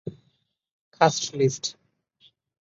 [0.97, 1.77] Cast list